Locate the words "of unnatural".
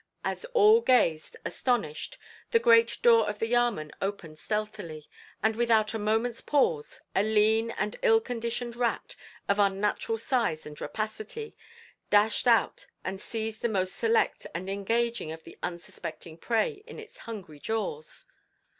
9.47-10.17